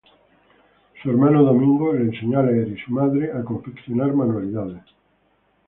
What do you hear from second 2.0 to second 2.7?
enseñó a leer